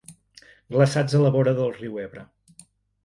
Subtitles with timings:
[0.75, 2.25] Glaçats a la vora del riu Ebre.